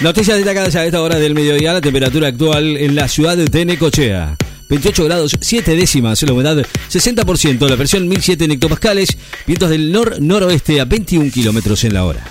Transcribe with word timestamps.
Noticias 0.00 0.38
destacadas 0.38 0.74
a 0.76 0.86
esta 0.86 1.02
hora 1.02 1.18
del 1.18 1.34
mediodía, 1.34 1.74
la 1.74 1.80
temperatura 1.82 2.28
actual 2.28 2.78
en 2.78 2.94
la 2.94 3.06
ciudad 3.06 3.36
de 3.36 3.64
Necochea. 3.66 4.34
28 4.70 5.04
grados 5.04 5.36
7 5.38 5.76
décimas, 5.76 6.22
la 6.22 6.32
humedad 6.32 6.56
60%, 6.90 7.68
la 7.68 7.76
presión 7.76 8.08
1007 8.08 8.46
en 8.46 8.52
hectopascales, 8.52 9.18
vientos 9.46 9.68
del 9.68 9.92
nor-noroeste 9.92 10.80
a 10.80 10.86
21 10.86 11.30
kilómetros 11.30 11.84
en 11.84 11.92
la 11.92 12.06
hora. 12.06 12.24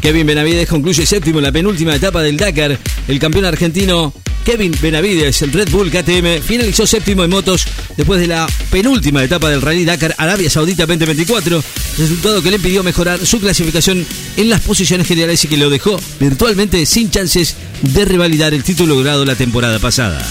Kevin 0.00 0.24
Benavides 0.24 0.68
concluye 0.68 1.04
séptimo 1.04 1.40
en 1.40 1.44
la 1.46 1.52
penúltima 1.52 1.96
etapa 1.96 2.22
del 2.22 2.36
Dakar. 2.36 2.78
El 3.08 3.18
campeón 3.18 3.46
argentino 3.46 4.12
Kevin 4.46 4.72
Benavides, 4.80 5.42
el 5.42 5.52
Red 5.52 5.70
Bull 5.70 5.90
KTM, 5.90 6.40
finalizó 6.40 6.86
séptimo 6.86 7.24
en 7.24 7.30
motos 7.30 7.66
después 7.96 8.20
de 8.20 8.28
la 8.28 8.46
penúltima 8.70 9.24
etapa 9.24 9.50
del 9.50 9.60
Rally 9.60 9.84
Dakar 9.84 10.14
Arabia 10.18 10.48
Saudita 10.48 10.86
2024, 10.86 11.64
resultado 11.98 12.40
que 12.40 12.50
le 12.50 12.56
impidió 12.56 12.84
mejorar 12.84 13.26
su 13.26 13.40
clasificación 13.40 14.06
en 14.36 14.48
las 14.48 14.60
posiciones 14.60 15.08
generales 15.08 15.44
y 15.44 15.48
que 15.48 15.56
lo 15.56 15.68
dejó 15.68 16.00
virtualmente 16.20 16.86
sin 16.86 17.10
chances 17.10 17.56
de 17.82 18.04
revalidar 18.04 18.54
el 18.54 18.62
título 18.62 18.94
logrado 18.94 19.24
la 19.24 19.34
temporada 19.34 19.80
pasada. 19.80 20.24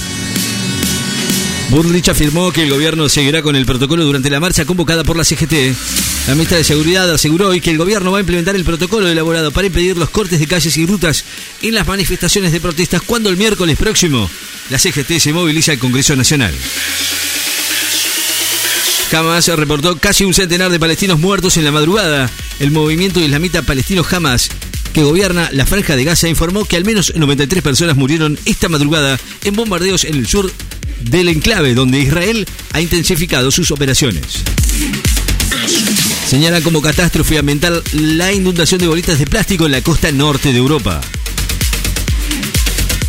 Burlich 1.69 2.07
afirmó 2.07 2.53
que 2.53 2.63
el 2.63 2.69
gobierno 2.69 3.09
seguirá 3.09 3.41
con 3.41 3.57
el 3.57 3.65
protocolo 3.65 4.05
durante 4.05 4.29
la 4.29 4.39
marcha 4.39 4.63
convocada 4.63 5.03
por 5.03 5.17
la 5.17 5.25
CGT. 5.25 5.75
La 6.27 6.33
ministra 6.33 6.57
de 6.57 6.63
Seguridad 6.63 7.11
aseguró 7.11 7.49
hoy 7.49 7.61
que 7.61 7.69
el 7.69 7.77
gobierno 7.77 8.11
va 8.11 8.17
a 8.17 8.21
implementar 8.21 8.55
el 8.55 8.63
protocolo 8.63 9.07
elaborado 9.07 9.51
para 9.51 9.67
impedir 9.67 9.95
los 9.95 10.09
cortes 10.09 10.39
de 10.39 10.47
calles 10.47 10.75
y 10.75 10.85
rutas 10.87 11.23
en 11.61 11.75
las 11.75 11.85
manifestaciones 11.85 12.51
de 12.51 12.59
protestas 12.59 13.03
cuando 13.03 13.29
el 13.29 13.37
miércoles 13.37 13.77
próximo 13.77 14.27
la 14.71 14.79
CGT 14.79 15.19
se 15.19 15.33
moviliza 15.33 15.73
al 15.73 15.79
Congreso 15.79 16.15
Nacional. 16.15 16.53
Hamas 19.11 19.47
reportó 19.49 19.97
casi 19.97 20.25
un 20.25 20.33
centenar 20.33 20.71
de 20.71 20.79
palestinos 20.79 21.19
muertos 21.19 21.57
en 21.57 21.63
la 21.63 21.71
madrugada. 21.71 22.29
El 22.59 22.71
movimiento 22.71 23.21
islamita 23.21 23.61
palestino 23.61 24.03
Hamas 24.09 24.49
que 24.93 25.03
gobierna 25.03 25.49
la 25.51 25.65
franja 25.65 25.95
de 25.95 26.05
Gaza 26.05 26.27
informó 26.27 26.65
que 26.65 26.75
al 26.75 26.85
menos 26.85 27.13
93 27.15 27.61
personas 27.61 27.97
murieron 27.97 28.39
esta 28.45 28.67
madrugada 28.67 29.19
en 29.43 29.55
bombardeos 29.55 30.05
en 30.05 30.15
el 30.15 30.25
sur 30.25 30.51
del 31.01 31.29
enclave, 31.29 31.75
donde 31.75 31.99
Israel 31.99 32.47
ha 32.73 32.81
intensificado 32.81 33.51
sus 33.51 33.71
operaciones. 33.71 34.43
Señala 36.35 36.59
como 36.59 36.81
catástrofe 36.81 37.37
ambiental 37.37 37.81
la 37.93 38.33
inundación 38.33 38.81
de 38.81 38.87
bolitas 38.87 39.17
de 39.17 39.25
plástico 39.25 39.67
en 39.67 39.71
la 39.71 39.81
costa 39.81 40.11
norte 40.11 40.51
de 40.51 40.57
Europa. 40.57 40.99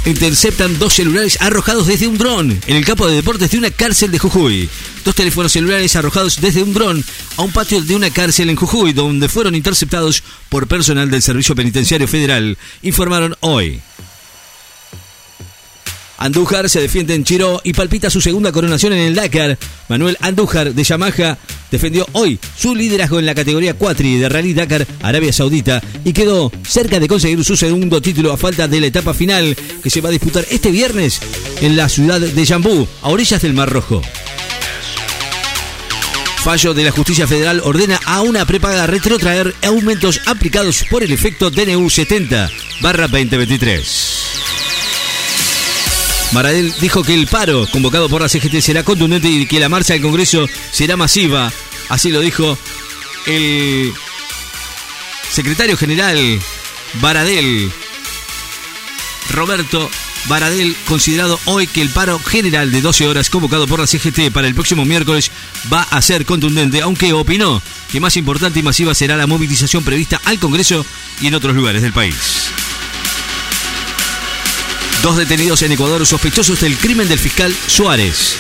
Interceptan 0.05 0.79
dos 0.79 0.95
celulares 0.95 1.37
arrojados 1.41 1.89
desde 1.89 2.07
un 2.07 2.19
dron 2.19 2.57
en 2.69 2.77
el 2.77 2.85
campo 2.85 3.09
de 3.09 3.17
deportes 3.17 3.51
de 3.51 3.59
una 3.59 3.73
cárcel 3.73 4.13
de 4.13 4.21
Jujuy. 4.21 4.69
Dos 5.05 5.17
teléfonos 5.17 5.51
celulares 5.51 5.97
arrojados 5.97 6.41
desde 6.41 6.63
un 6.63 6.73
dron 6.73 7.05
a 7.37 7.43
un 7.43 7.51
patio 7.51 7.83
de 7.83 7.97
una 7.97 8.11
cárcel 8.11 8.49
en 8.49 8.55
Jujuy, 8.55 8.93
donde 8.93 9.29
fueron 9.29 9.57
interceptados 9.57 10.23
por 10.49 10.69
personal 10.69 11.11
del 11.11 11.21
Servicio 11.21 11.57
Penitenciario 11.57 12.07
Federal, 12.07 12.57
informaron 12.83 13.35
hoy. 13.41 13.81
Andújar 16.19 16.69
se 16.71 16.81
defiende 16.81 17.15
en 17.15 17.25
Chiro 17.25 17.61
y 17.63 17.73
palpita 17.73 18.11
su 18.11 18.21
segunda 18.21 18.53
coronación 18.53 18.93
en 18.93 19.01
el 19.01 19.15
Dakar. 19.15 19.59
Manuel 19.89 20.17
Andújar 20.21 20.73
de 20.73 20.85
Yamaha 20.85 21.37
defendió 21.71 22.07
hoy 22.13 22.39
su 22.57 22.75
liderazgo 22.75 23.19
en 23.19 23.27
la 23.27 23.35
categoría 23.35 23.75
Cuatri 23.75 24.17
de 24.19 24.29
Rally 24.29 24.55
Dakar 24.55 24.87
Arabia 25.03 25.33
Saudita 25.33 25.83
y 26.05 26.13
quedó 26.13 26.51
cerca 26.67 27.01
de 27.01 27.09
conseguir 27.09 27.45
su 27.45 27.57
segundo 27.57 28.01
título 28.01 28.33
a 28.33 28.37
falta 28.37 28.67
de 28.67 28.81
la 28.81 28.87
etapa 28.87 29.15
final 29.15 29.57
que 29.83 29.91
se 29.91 30.01
va 30.01 30.09
a 30.09 30.13
disputar 30.13 30.45
este 30.51 30.71
viernes 30.71 31.21
en 31.61 31.77
la 31.77 31.89
ciudad 31.89 32.21
de 32.21 32.47
Jambú, 32.47 32.87
a 33.03 33.09
orillas 33.09 33.43
del 33.43 33.55
Mar 33.55 33.71
Rojo. 33.71 34.03
Fallo 36.43 36.75
de 36.75 36.85
la 36.85 36.93
justicia 36.93 37.27
federal 37.27 37.61
ordena 37.65 38.01
a 38.07 38.23
una 38.23 38.47
prepaga 38.47 38.87
retrotraer 38.87 39.53
aumentos 39.65 40.21
aplicados 40.27 40.85
por 40.89 41.03
el 41.03 41.11
efecto 41.11 41.51
DNU 41.51 41.91
70 41.91 42.49
barra 42.81 43.09
2023. 43.09 44.26
Maradel 46.33 46.75
dijo 46.81 47.03
que 47.03 47.15
el 47.15 47.27
paro 47.27 47.67
convocado 47.71 48.09
por 48.09 48.21
la 48.23 48.29
CGT 48.29 48.61
será 48.61 48.83
contundente 48.83 49.29
y 49.29 49.47
que 49.47 49.61
la 49.61 49.69
marcha 49.69 49.95
del 49.95 50.03
Congreso 50.03 50.47
será 50.71 50.97
masiva. 50.97 51.53
Así 51.89 52.11
lo 52.11 52.21
dijo 52.21 52.59
el 53.27 53.93
secretario 55.31 55.77
general 55.77 56.41
Baradel, 57.01 57.71
Roberto 59.31 59.91
Baradel, 60.29 60.77
considerado 60.87 61.39
hoy 61.45 61.67
que 61.67 61.83
el 61.83 61.91
paro 61.91 62.19
general 62.19 62.73
de 62.73 62.81
12 62.81 63.07
horas 63.07 63.31
convocado 63.31 63.67
por 63.67 63.81
la 63.81 63.87
CGT 63.87 64.33
para 64.33 64.49
el 64.49 64.55
próximo 64.55 64.85
miércoles 64.85 65.31
va 65.73 65.83
a 65.83 66.03
ser 66.03 66.27
contundente, 66.27 66.83
aunque 66.83 67.13
opinó 67.13 67.63
que 67.91 68.01
más 68.01 68.17
importante 68.17 68.59
y 68.59 68.63
masiva 68.63 68.95
será 68.95 69.17
la 69.17 69.27
movilización 69.27 69.85
prevista 69.85 70.21
al 70.25 70.39
Congreso 70.39 70.85
y 71.21 71.29
en 71.29 71.35
otros 71.35 71.55
lugares 71.55 71.83
del 71.83 71.93
país. 71.93 72.51
Dos 75.03 75.17
detenidos 75.17 75.63
en 75.63 75.73
Ecuador 75.73 76.05
sospechosos 76.07 76.61
del 76.61 76.77
crimen 76.77 77.09
del 77.09 77.19
fiscal 77.19 77.55
Suárez. 77.67 78.37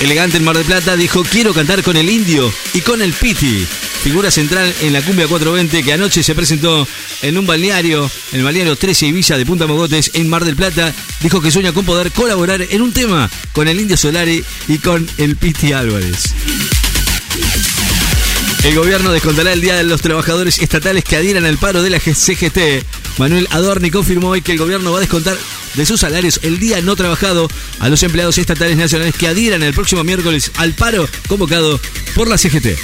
Elegante 0.00 0.36
en 0.36 0.44
Mar 0.44 0.56
del 0.56 0.64
Plata 0.66 0.96
dijo 0.96 1.22
quiero 1.22 1.54
cantar 1.54 1.82
con 1.82 1.96
el 1.96 2.10
indio 2.10 2.52
y 2.74 2.80
con 2.80 3.02
el 3.02 3.12
piti. 3.12 3.66
Figura 4.02 4.32
central 4.32 4.74
en 4.80 4.92
la 4.92 5.00
cumbia 5.00 5.28
420 5.28 5.84
que 5.84 5.92
anoche 5.92 6.24
se 6.24 6.34
presentó 6.34 6.88
en 7.22 7.38
un 7.38 7.46
balneario, 7.46 8.10
en 8.32 8.38
el 8.40 8.44
balneario 8.44 8.74
13 8.74 9.06
Ibiza 9.06 9.38
de 9.38 9.46
Punta 9.46 9.68
Mogotes 9.68 10.10
en 10.14 10.28
Mar 10.28 10.44
del 10.44 10.56
Plata. 10.56 10.92
Dijo 11.20 11.40
que 11.40 11.52
sueña 11.52 11.72
con 11.72 11.84
poder 11.84 12.10
colaborar 12.10 12.62
en 12.62 12.82
un 12.82 12.92
tema 12.92 13.30
con 13.52 13.68
el 13.68 13.80
indio 13.80 13.96
Solari 13.96 14.44
y 14.66 14.78
con 14.78 15.08
el 15.18 15.36
Piti 15.36 15.72
Álvarez. 15.72 16.34
El 18.64 18.76
gobierno 18.76 19.10
descontará 19.10 19.52
el 19.52 19.60
Día 19.60 19.76
de 19.76 19.82
los 19.82 20.02
Trabajadores 20.02 20.58
Estatales 20.58 21.04
que 21.04 21.16
adhieran 21.16 21.44
al 21.44 21.58
paro 21.58 21.82
de 21.82 21.90
la 21.90 21.98
CGT. 21.98 22.84
Manuel 23.18 23.48
Adorni 23.50 23.90
confirmó 23.90 24.28
hoy 24.28 24.42
que 24.42 24.52
el 24.52 24.58
gobierno 24.58 24.92
va 24.92 24.98
a 24.98 25.00
descontar 25.00 25.36
de 25.74 25.86
sus 25.86 26.00
salarios 26.00 26.40
el 26.42 26.58
día 26.58 26.80
no 26.80 26.96
trabajado 26.96 27.48
a 27.78 27.88
los 27.88 28.02
empleados 28.02 28.38
estatales 28.38 28.76
nacionales 28.76 29.14
que 29.14 29.28
adhieran 29.28 29.62
el 29.62 29.74
próximo 29.74 30.04
miércoles 30.04 30.50
al 30.56 30.74
paro 30.74 31.08
convocado 31.28 31.80
por 32.14 32.28
la 32.28 32.38
CGT. 32.38 32.78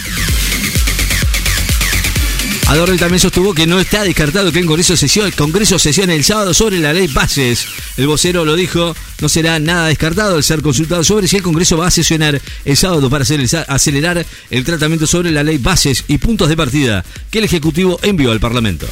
Adorni 2.69 2.99
también 2.99 3.19
sostuvo 3.19 3.55
que 3.55 3.66
no 3.66 3.81
está 3.81 4.05
descartado 4.05 4.53
que 4.53 4.59
el 4.59 4.66
Congreso, 4.66 4.94
sesione, 4.94 5.31
el 5.31 5.34
Congreso 5.34 5.78
sesione 5.78 6.15
el 6.15 6.22
sábado 6.22 6.53
sobre 6.53 6.78
la 6.78 6.93
ley 6.93 7.06
bases. 7.06 7.66
El 7.97 8.06
vocero 8.06 8.45
lo 8.45 8.56
dijo, 8.56 8.95
no 9.22 9.28
será 9.31 9.59
nada 9.59 9.87
descartado 9.87 10.37
al 10.37 10.45
ser 10.45 10.60
consultado 10.60 11.03
sobre 11.03 11.28
si 11.28 11.37
el 11.37 11.43
Congreso 11.43 11.78
va 11.78 11.87
a 11.87 11.91
sesionar 11.91 12.39
el 12.66 12.77
sábado 12.77 13.09
para 13.09 13.25
acelerar 13.69 14.27
el 14.50 14.65
tratamiento 14.65 15.06
sobre 15.06 15.31
la 15.31 15.43
ley 15.43 15.56
bases 15.56 16.05
y 16.09 16.19
puntos 16.19 16.50
de 16.50 16.59
partida 16.59 17.06
que 17.31 17.39
el 17.39 17.47
Ejecutivo 17.47 17.99
envió 18.03 18.33
al 18.33 18.41
Parlamento. 18.41 18.87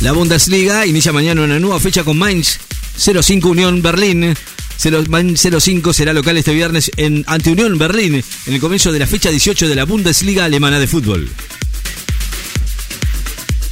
La 0.00 0.12
Bundesliga 0.12 0.86
inicia 0.86 1.12
mañana 1.12 1.42
una 1.42 1.60
nueva 1.60 1.78
fecha 1.78 2.04
con 2.04 2.16
Mainz 2.16 2.58
05 2.96 3.50
Unión 3.50 3.82
Berlín. 3.82 4.34
05 4.78 5.92
será 5.92 6.14
local 6.14 6.38
este 6.38 6.54
viernes 6.54 6.90
en 6.96 7.22
ante 7.26 7.50
Unión 7.50 7.76
Berlín 7.76 8.24
en 8.46 8.54
el 8.54 8.60
comienzo 8.60 8.92
de 8.92 8.98
la 8.98 9.06
fecha 9.06 9.28
18 9.28 9.68
de 9.68 9.74
la 9.74 9.84
Bundesliga 9.84 10.46
alemana 10.46 10.78
de 10.78 10.86
fútbol. 10.86 11.28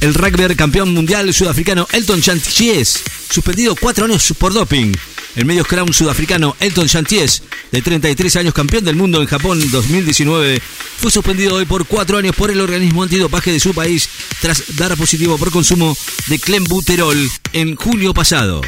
El 0.01 0.13
rugby 0.13 0.55
campeón 0.55 0.93
mundial 0.93 1.33
sudafricano 1.33 1.87
Elton 1.91 2.21
Chanties, 2.21 3.01
suspendido 3.31 3.75
cuatro 3.75 4.05
años 4.05 4.31
por 4.37 4.53
doping. 4.53 4.93
El 5.35 5.45
medio 5.45 5.63
scrum 5.63 5.93
sudafricano 5.93 6.55
Elton 6.59 6.87
Chanties, 6.87 7.43
de 7.71 7.81
33 7.81 8.35
años 8.37 8.53
campeón 8.53 8.83
del 8.83 8.95
mundo 8.95 9.21
en 9.21 9.27
Japón 9.27 9.59
2019, 9.71 10.61
fue 10.97 11.11
suspendido 11.11 11.55
hoy 11.55 11.65
por 11.65 11.85
cuatro 11.85 12.17
años 12.17 12.35
por 12.35 12.51
el 12.51 12.59
organismo 12.59 13.03
antidopaje 13.03 13.51
de 13.51 13.59
su 13.59 13.73
país 13.73 14.09
tras 14.41 14.75
dar 14.75 14.97
positivo 14.97 15.37
por 15.37 15.51
consumo 15.51 15.95
de 16.27 16.39
clenbuterol 16.39 17.17
en 17.53 17.75
julio 17.75 18.13
pasado. 18.13 18.61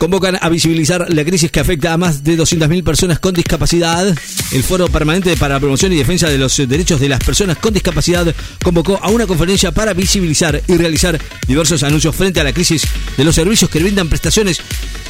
Convocan 0.00 0.38
a 0.40 0.48
visibilizar 0.48 1.12
la 1.12 1.26
crisis 1.26 1.50
que 1.50 1.60
afecta 1.60 1.92
a 1.92 1.98
más 1.98 2.24
de 2.24 2.38
200.000 2.38 2.82
personas 2.82 3.18
con 3.18 3.34
discapacidad. 3.34 4.06
El 4.50 4.62
Foro 4.62 4.88
Permanente 4.88 5.36
para 5.36 5.56
la 5.56 5.60
Promoción 5.60 5.92
y 5.92 5.96
Defensa 5.96 6.26
de 6.26 6.38
los 6.38 6.56
Derechos 6.56 7.00
de 7.00 7.10
las 7.10 7.22
Personas 7.22 7.58
con 7.58 7.74
Discapacidad 7.74 8.34
convocó 8.64 8.98
a 9.02 9.10
una 9.10 9.26
conferencia 9.26 9.72
para 9.72 9.92
visibilizar 9.92 10.62
y 10.66 10.76
realizar 10.78 11.20
diversos 11.46 11.82
anuncios 11.82 12.16
frente 12.16 12.40
a 12.40 12.44
la 12.44 12.54
crisis 12.54 12.84
de 13.18 13.24
los 13.24 13.34
servicios 13.34 13.68
que 13.68 13.80
brindan 13.80 14.08
prestaciones 14.08 14.62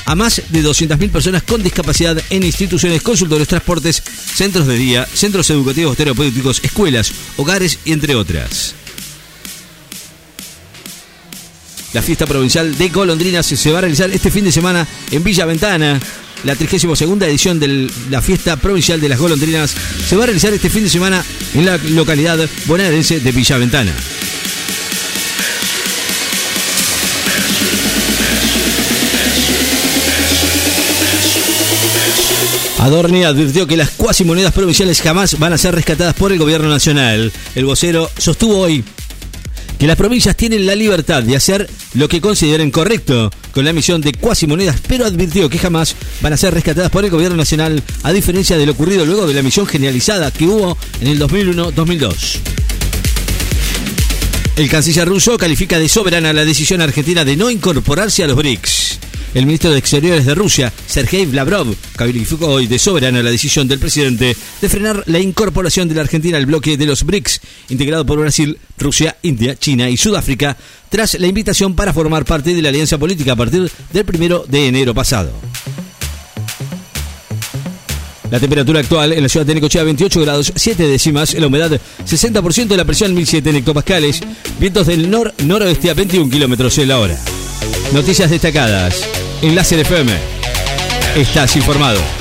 a 0.06 0.16
más 0.16 0.42
de 0.48 0.60
200.000 0.60 1.08
personas 1.10 1.44
con 1.44 1.62
discapacidad 1.62 2.20
en 2.28 2.42
instituciones, 2.42 3.00
consultores, 3.00 3.46
transportes, 3.46 4.02
centros 4.02 4.66
de 4.66 4.74
día, 4.74 5.06
centros 5.14 5.48
educativos 5.50 5.96
terapéuticos, 5.96 6.64
escuelas, 6.64 7.12
hogares 7.36 7.78
y 7.84 7.92
entre 7.92 8.16
otras. 8.16 8.74
La 11.92 12.02
fiesta 12.02 12.24
provincial 12.26 12.76
de 12.78 12.88
golondrinas 12.88 13.46
se 13.46 13.72
va 13.72 13.78
a 13.78 13.80
realizar 13.80 14.10
este 14.10 14.30
fin 14.30 14.44
de 14.44 14.52
semana 14.52 14.86
en 15.10 15.24
Villa 15.24 15.44
Ventana. 15.44 15.98
La 16.44 16.54
32 16.54 17.02
edición 17.02 17.58
de 17.58 17.90
la 18.08 18.22
fiesta 18.22 18.56
provincial 18.56 19.00
de 19.00 19.08
las 19.08 19.18
golondrinas 19.18 19.74
se 20.08 20.16
va 20.16 20.22
a 20.22 20.26
realizar 20.26 20.54
este 20.54 20.70
fin 20.70 20.84
de 20.84 20.90
semana 20.90 21.24
en 21.52 21.66
la 21.66 21.76
localidad 21.78 22.38
bonaerense 22.66 23.18
de 23.18 23.32
Villa 23.32 23.58
Ventana. 23.58 23.92
Adorni 32.78 33.24
advirtió 33.24 33.66
que 33.66 33.76
las 33.76 33.90
cuasi 33.90 34.24
monedas 34.24 34.54
provinciales 34.54 35.02
jamás 35.02 35.38
van 35.38 35.52
a 35.52 35.58
ser 35.58 35.74
rescatadas 35.74 36.14
por 36.14 36.32
el 36.32 36.38
gobierno 36.38 36.70
nacional. 36.70 37.30
El 37.54 37.64
vocero 37.66 38.10
sostuvo 38.16 38.58
hoy 38.58 38.82
que 39.80 39.86
las 39.86 39.96
provincias 39.96 40.36
tienen 40.36 40.66
la 40.66 40.74
libertad 40.74 41.22
de 41.22 41.34
hacer 41.34 41.66
lo 41.94 42.06
que 42.06 42.20
consideren 42.20 42.70
correcto 42.70 43.30
con 43.50 43.64
la 43.64 43.70
emisión 43.70 44.02
de 44.02 44.12
cuasi 44.12 44.46
monedas, 44.46 44.76
pero 44.86 45.06
advirtió 45.06 45.48
que 45.48 45.56
jamás 45.56 45.96
van 46.20 46.34
a 46.34 46.36
ser 46.36 46.52
rescatadas 46.52 46.90
por 46.90 47.02
el 47.02 47.10
gobierno 47.10 47.38
nacional, 47.38 47.82
a 48.02 48.12
diferencia 48.12 48.58
de 48.58 48.66
lo 48.66 48.72
ocurrido 48.72 49.06
luego 49.06 49.26
de 49.26 49.32
la 49.32 49.40
emisión 49.40 49.66
generalizada 49.66 50.30
que 50.32 50.44
hubo 50.44 50.76
en 51.00 51.08
el 51.08 51.18
2001-2002. 51.18 52.40
El 54.56 54.68
canciller 54.68 55.08
ruso 55.08 55.38
califica 55.38 55.78
de 55.78 55.88
soberana 55.88 56.34
la 56.34 56.44
decisión 56.44 56.82
argentina 56.82 57.24
de 57.24 57.36
no 57.38 57.48
incorporarse 57.48 58.22
a 58.22 58.26
los 58.26 58.36
BRICS. 58.36 58.79
El 59.32 59.46
ministro 59.46 59.70
de 59.70 59.78
Exteriores 59.78 60.26
de 60.26 60.34
Rusia, 60.34 60.72
Sergei 60.86 61.24
Lavrov, 61.26 61.74
calificó 61.94 62.48
hoy 62.48 62.66
de 62.66 62.80
soberana 62.80 63.22
la 63.22 63.30
decisión 63.30 63.68
del 63.68 63.78
presidente 63.78 64.36
de 64.60 64.68
frenar 64.68 65.04
la 65.06 65.20
incorporación 65.20 65.88
de 65.88 65.94
la 65.94 66.00
Argentina 66.00 66.36
al 66.36 66.46
bloque 66.46 66.76
de 66.76 66.86
los 66.86 67.04
BRICS, 67.04 67.40
integrado 67.68 68.04
por 68.04 68.18
Brasil, 68.18 68.58
Rusia, 68.76 69.16
India, 69.22 69.56
China 69.56 69.88
y 69.88 69.96
Sudáfrica, 69.96 70.56
tras 70.88 71.14
la 71.20 71.28
invitación 71.28 71.76
para 71.76 71.92
formar 71.92 72.24
parte 72.24 72.54
de 72.54 72.62
la 72.62 72.70
alianza 72.70 72.98
política 72.98 73.32
a 73.32 73.36
partir 73.36 73.70
del 73.92 74.04
primero 74.04 74.44
de 74.48 74.66
enero 74.66 74.94
pasado. 74.94 75.30
La 78.32 78.40
temperatura 78.40 78.80
actual 78.80 79.12
en 79.12 79.22
la 79.22 79.28
ciudad 79.28 79.46
de 79.46 79.54
Necochea 79.54 79.84
28 79.84 80.20
grados 80.20 80.52
7 80.54 80.86
décimas, 80.86 81.34
la 81.34 81.46
humedad 81.46 81.80
60% 82.04 82.66
de 82.66 82.76
la 82.76 82.84
presión 82.84 83.14
1007 83.14 83.58
hectopascales, 83.58 84.20
vientos 84.58 84.88
del 84.88 85.08
nor-noroeste 85.08 85.90
a 85.90 85.94
21 85.94 86.30
kilómetros 86.30 86.78
en 86.78 86.88
la 86.88 86.98
hora. 86.98 87.18
Noticias 87.92 88.30
destacadas 88.30 89.19
en 89.42 89.54
Láser 89.54 89.80
FM. 89.80 90.12
Estás 91.14 91.56
informado. 91.56 92.19